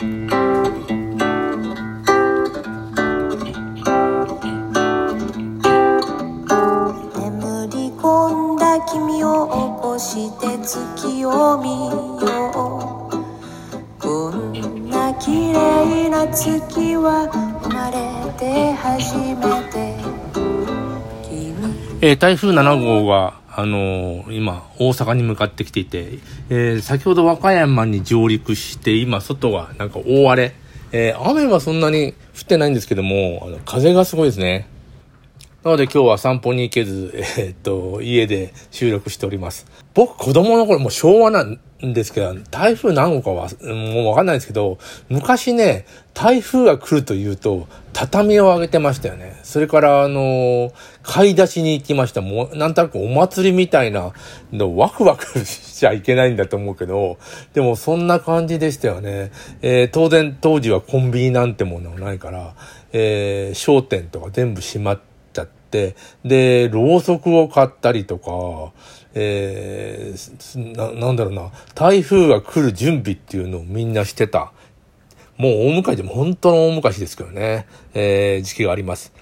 [0.00, 0.06] 眠
[7.72, 13.18] り込んだ君を起こして月を見よう。
[13.98, 17.26] こんな綺麗な月は
[17.64, 19.34] 生まれて初め
[19.72, 19.98] て。
[22.00, 30.54] えー台風7号が、あのー今、大阪に向かってきていて、えー先ほど和歌山に上陸して、今、外がなんか大荒れ。
[30.92, 34.68] えー雨はそんなに降ってないんですけども、あの風がすごいですね。
[35.64, 39.66] なので今日は散歩に行けず、えーっと、家で収録しております。
[39.92, 41.44] 僕、子供の頃、もう昭和な
[41.86, 44.78] んですけど、台風何号かは、もうわかんないですけど、
[45.08, 49.38] 昔ね、台風が来るというと、畳を上げてましたよね。
[49.44, 50.72] それから、あのー
[51.02, 52.20] 買い出しに行きました。
[52.20, 54.12] もう、なんとなくお祭りみたいな
[54.52, 57.16] の、ワクワクしちゃいけないんだと思うけど、
[57.54, 59.30] でもそんな感じでしたよね。
[59.62, 62.54] えー当然当時はコンビニなんてものはないから、
[62.92, 65.00] えー商店とか全部閉まっ
[65.32, 68.72] ちゃって、で、ろうそくを買ったりとか、
[69.14, 74.52] えーな、なんだろうな、台風が来る準備っていうのをみんなしてた。
[75.36, 79.12] もう大昔でも本当の大昔ですけどね、えー時期があります。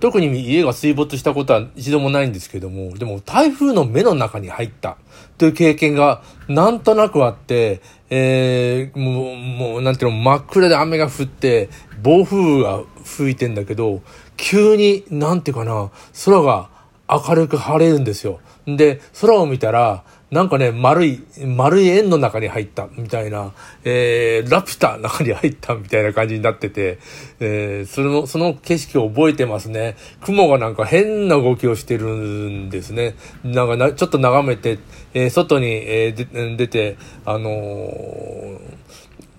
[0.00, 4.96] 特に家が水没したことは一度もないんですけども、でも台風の目の中に入った
[5.36, 11.68] という経験がなんとなくあって、えー、もう、もう、なんていうの、真っ暗で雨が降って、
[12.02, 14.00] 暴風が吹いてんだけど、
[14.36, 15.90] 急に、なんていうかな、
[16.24, 16.70] 空が
[17.08, 18.40] 明るく晴れるんですよ。
[18.76, 27.00] で、空を見たら、なんかね、丸い、丸い円の中に入ったみたいな、えー、ラピュタの中に入ったみたいな感じになってて、
[27.40, 29.96] えー、その、その景色を覚えてますね。
[30.20, 33.16] 雲がなんか変な動きをしてるんですね。
[33.42, 34.78] なんかな、ちょっと眺めて、
[35.14, 38.60] えー外に、えー出て、あのー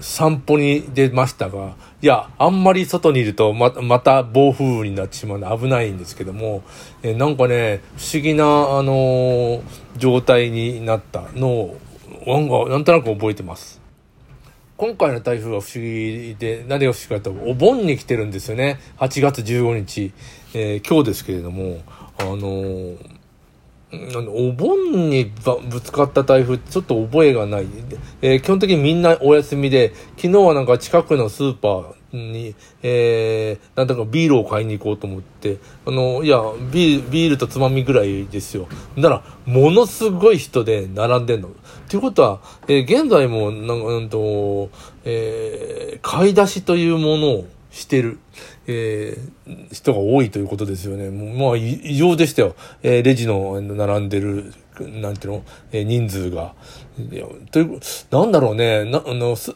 [0.00, 6.62] 散歩に出ましたが、いや、あんまり外にいるとま、また暴風雨になってしまうので危ないんですけども、
[7.02, 9.62] えなんかね、不思議な、あのー
[9.96, 11.80] 状態になったのを、
[12.26, 13.80] なんか、なんとなく覚えてます。
[14.76, 18.78] 今回の台風は不思議で、何が不思議かと、お盆に来てるんですよね。
[18.98, 20.12] 8月15日、
[20.52, 21.80] えー今日ですけれども、
[22.18, 23.15] あのーあの
[23.92, 27.66] お盆にばぶつかった台風ちょっと覚えがない。
[28.20, 36.40] えー基本的にみんなお休みで、昨日はなんか近くのスーパーに、えー、なんだかビールを買いに行こうと思って、あの、いや、
[36.72, 38.66] ビール、ビールとつまみぐらいですよ。
[38.96, 41.50] なら、ものすごい人で並んでんの。
[41.88, 44.68] ということは、えー現在も、なんか、うんと、
[45.04, 48.18] えー買い出しというものをしてる、
[48.66, 51.10] えー人が多いということですよね。
[51.10, 52.56] もうまあ、異常でしたよ。
[52.82, 56.54] えーレジの並んでる、なんていうの、えー人数が。
[56.98, 57.78] いやという、
[58.10, 59.54] なんだろうね、な、あの、す、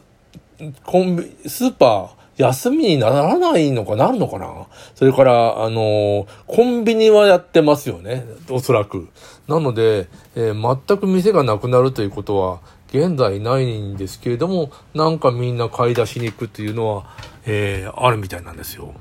[0.85, 4.67] コンビ、スーパー、休みにならないのかなるのかな？
[4.95, 8.25] それから、あの、コンビニはやってますよね。
[8.49, 9.09] おそらく。
[9.47, 12.61] なので、えー全く店がなくなるということは、
[12.93, 17.05] 現在ないんですけれども、なんかみんな買い出しに行くっていうのは、
[17.45, 18.93] えーあるみたいなんですよ。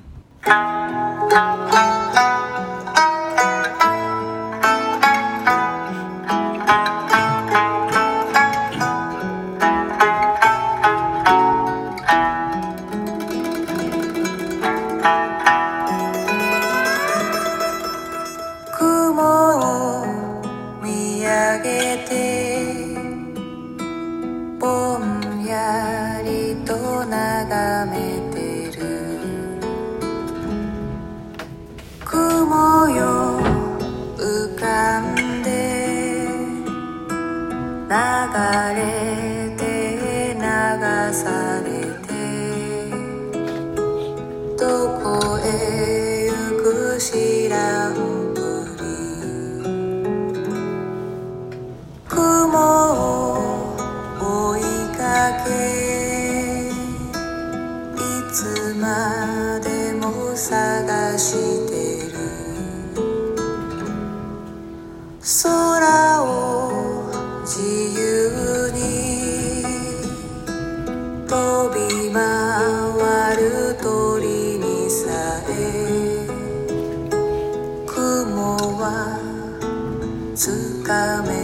[25.57, 26.00] ん
[61.21, 61.37] し
[61.69, 61.71] て
[62.11, 62.17] る。
[65.21, 66.25] 空を
[67.43, 67.61] 自
[67.95, 68.01] 由
[68.73, 68.79] に
[71.29, 71.35] 飛
[71.75, 71.79] び
[72.11, 75.05] 回る鳥にさ
[75.47, 76.27] え。
[77.87, 79.21] 雲は
[80.35, 81.40] つかめ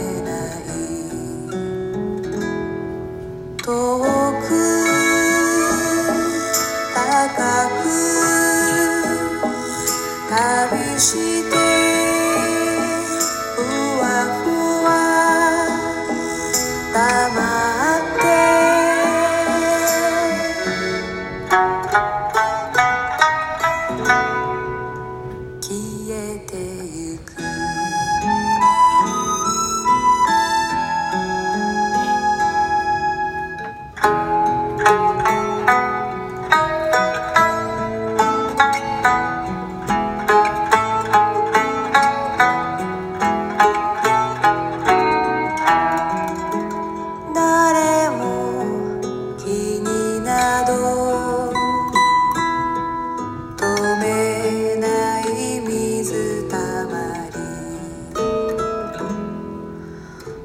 [10.87, 11.17] 旅し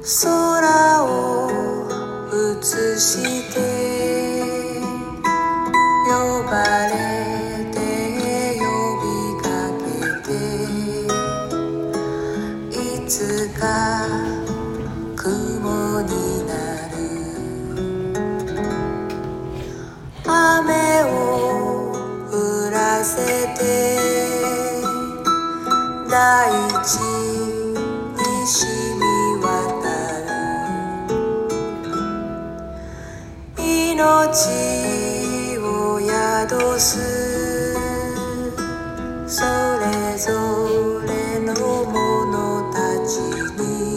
[0.05, 1.07] 空を
[2.29, 2.61] 映
[2.99, 3.23] し
[3.53, 3.59] て
[6.05, 6.51] 呼ば
[6.87, 6.93] れ
[7.71, 7.79] て
[8.59, 8.61] 呼
[8.99, 9.05] び
[9.41, 9.47] か
[9.79, 10.35] けて
[12.75, 13.63] いつか
[15.15, 16.11] 雲に
[16.47, 16.51] な
[16.89, 16.93] る。
[20.25, 21.13] 雨を
[22.29, 22.31] 降
[22.71, 23.15] らせ
[23.57, 23.61] て
[26.09, 26.11] 大
[26.83, 27.22] 地
[34.33, 37.73] 血を宿す。
[39.27, 39.43] そ
[39.79, 40.31] れぞ
[41.05, 41.53] れの
[41.85, 42.77] 者た
[43.07, 43.19] ち
[43.61, 43.92] に。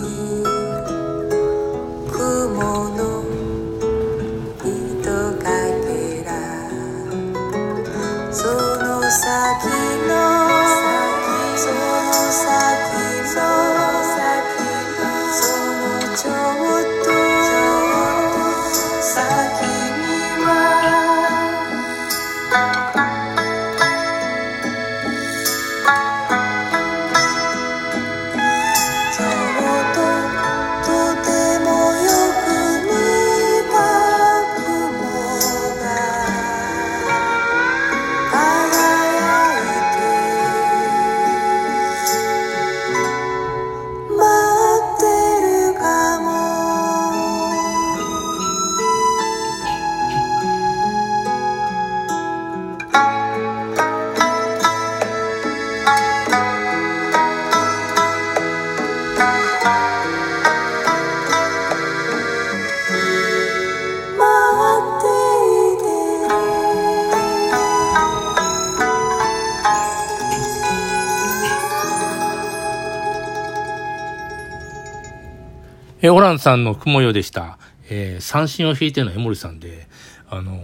[76.06, 77.58] えーオランさんの雲よでした。
[77.90, 79.88] えー三振を弾いてるのは江森さんで、
[80.30, 80.60] あの、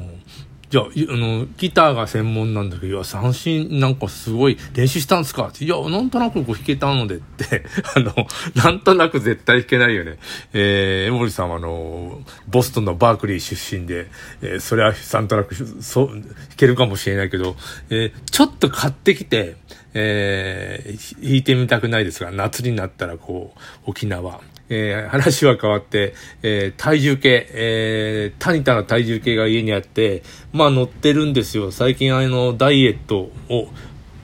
[0.71, 7.65] じゃあ、あの、ギターが専門なんだけど、いや、三振なんかすごい練習したんですか、いや、なんとなくこう弾けたのでって、
[7.97, 8.15] あの、
[8.55, 10.19] なんとなく絶対弾けないよね。
[10.53, 14.07] えー、江森さんはあの、ボストンのバークリー出身で、
[14.43, 16.25] えーそれはなんとなく、そう、弾
[16.57, 17.57] けるかもしれないけど、
[17.91, 19.57] えーちょっと買ってきて、
[19.95, 24.41] えー弾いてみたくないですが、夏になったらこう、沖縄、
[24.75, 30.23] えー話は変わって、えー体重計、えータニタの体重計が家にあって、
[30.53, 31.71] まあ乗ってるんですよ。
[31.71, 33.69] 最近あの、ダイエットを、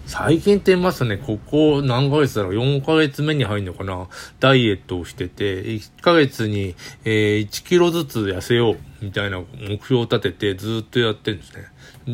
[0.06, 4.08] 最近って言いますとね、ここ何ヶ月だろう ?4 ヶ月目に入るのかな
[4.40, 6.74] ダイエットをしてて、1ヶ月に、
[7.04, 11.64] えー1キロずつ痩せよう、みたいな目標を立ててずっとやってるんですね。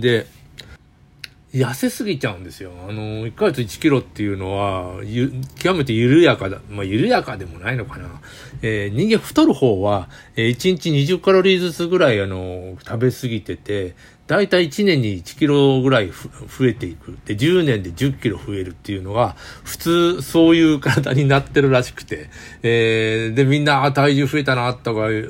[0.01, 0.27] で、
[1.55, 2.73] 痩せすぎちゃうんですよ。
[2.89, 6.61] あの、1ヶ月1キロっていうのは、ゆ、極めて緩やかだ。
[6.69, 8.09] まあ、緩やかでもないのかな。
[8.67, 13.95] えー人間太る方は、えー1日20カロリーずつぐらい、あの、食べ過ぎてて、
[14.27, 17.19] だいたい1年に1キロぐらい増えていく。
[17.27, 22.31] で、10年で10キロ増えるっていうのが、普通、そういう体になってるらしくて、
[22.63, 25.21] えーで、みんな、体重増えたな、とか、ね、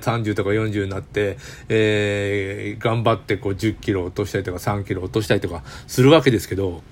[0.00, 1.36] 30とか40になって、
[1.68, 6.82] えー頑張ってこう10キロ落としたりとか3キロ落としたりとかするわけですけど、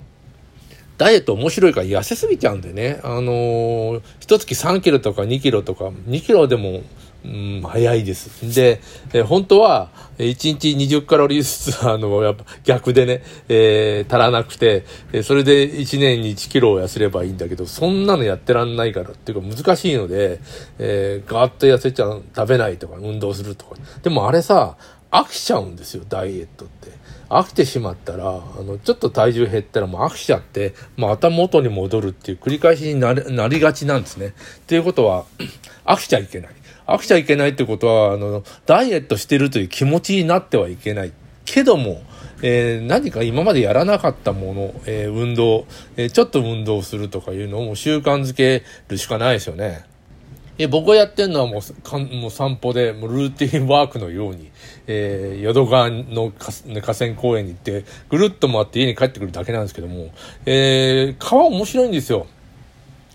[0.99, 3.01] ダイエット面白いから痩せすぎちゃうんでね。
[3.03, 6.83] あのー、一月3キロとか2キロとか、2キロでも、
[7.25, 8.55] うん、早いです。
[8.55, 8.81] で、
[9.13, 20.39] え本当は、1日20カロリーずつ、 あの、やっぱ逆でね、えー足らなくて、えそれで1年に1キロを痩せればいいんだけど、そんなのやってらんないからっていうか難しいので、
[20.79, 23.77] えーガーッと痩せちゃう、食べないとか、運動するとか。
[24.03, 24.77] でもあれさ、
[25.11, 27.06] 飽きちゃうんですよ、ダイエットって。
[27.29, 33.15] 飽きてしまったら、あの、ちょっと体重減ったらもう飽きちゃって、また元に戻るっていう繰り返しにな
[33.49, 34.29] りがちなんですね。
[34.29, 34.33] っ
[34.67, 35.25] ていうことは、
[35.85, 36.51] 飽きちゃいけない。
[36.87, 41.13] 飽きちゃいけないってことは、あの、ダイエットしてるという気持ちになってはいけない。
[41.45, 42.03] けども、
[42.43, 45.67] えー何か今までやらなかったもの、えー運動、
[45.97, 49.85] えーちょっと運動するとかいうのをも習慣づけるしかないですよね。
[50.59, 54.51] え僕がやってるのはもうかもう散歩でもうルーティンワークのように、
[54.87, 60.11] えー淀川の河河川公園に行ってぐるっと回って家に帰ってくるだけなんですけども、
[60.47, 62.27] えー川面白いんですよ。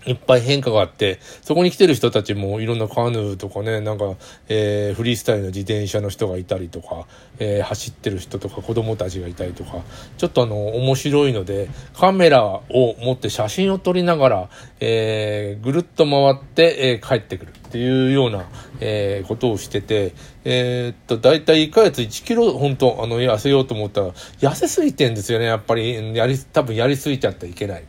[0.06, 4.14] いっぱい変化があって、そこに来てる人たちもいろんなカヌーとかね、なんか、
[4.48, 7.06] えーフリースタイルの自転車の人がいたりとか、
[7.38, 9.82] えー走ってる人とか子供たちがいたりとか、
[10.18, 12.62] ちょっとあの、面白いので、カメラを
[13.00, 18.46] 持って写真を撮りながら、えーぐるっと回って、えー帰ってくるっていうような、
[18.80, 24.08] えーことをしてて、えーっと、だいたい1ヶ月1キロ、本当あの、痩せようと思ったら、
[24.40, 26.16] 痩せすぎてんですよね、やっぱり。
[26.16, 27.84] やり、多分やりすぎちゃってはいけない。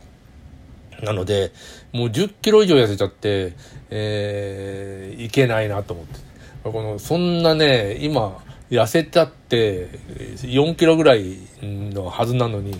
[1.02, 1.52] なので、
[1.94, 3.52] もう10キロ以上痩せちゃって、
[3.88, 6.20] えーいけないなと思って。
[6.64, 9.90] この、そんなね、今、痩せたって、
[10.42, 12.78] 4キロぐらいのはずなのに、も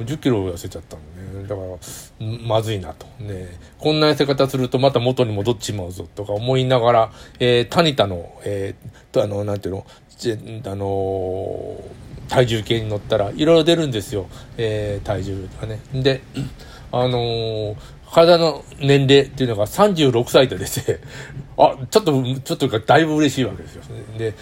[0.00, 1.48] う10キロ痩せちゃったんでね。
[1.48, 3.06] だから、まずいなと。
[3.22, 3.46] ね、
[3.78, 15.78] こんな痩せ方するとまた元に戻っちまうぞとか思いながら、えータニタの、えーと、あの、なんていうの、あのー体重計に乗ったらいろいろ出るんですよ、えー体重がね。
[15.94, 16.22] で、
[16.90, 17.76] あのー
[18.16, 21.00] 体の年齢っていうのが36歳とですね、
[21.58, 23.82] あ、ちょっと、ちょっとか、だいぶ嬉しいわけですよ。
[24.18, 24.34] で、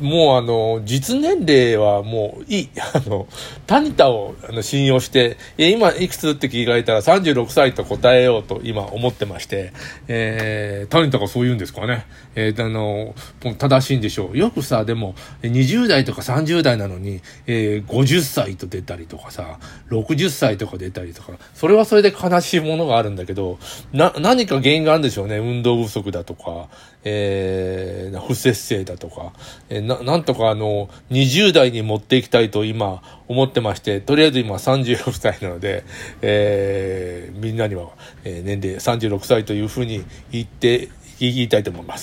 [0.00, 2.68] もうあの、実年齢はもういい。
[2.94, 3.26] あの、
[3.66, 9.72] タニタをあの信用して、え、今いくつって聞かれたら36歳と答えようと今思ってまして、
[10.06, 12.06] えー、タニタがそう言うんですかね。
[12.36, 13.14] えー、あの、
[13.56, 14.38] 正しいんでしょう。
[14.38, 19.58] よくさ、でも、20代とか30代なのに、えー、50歳と出たりとかさ、
[19.90, 23.58] 60歳とか出たりとか、それはそれで悲しいものがあるんだけど、
[23.92, 25.38] な、何か原因があるんでしょうね。
[25.38, 26.68] 運動不足だとかか、
[27.04, 29.32] えー、不節制だとか、
[29.68, 35.84] えー、な、なんとかあの、20代に持っていきたいと今思ってまして、とりあえず今36歳なので、
[36.22, 37.90] えー、みんなには、
[38.24, 41.98] えー、年齢36歳というふうに言って、言いたいと思います。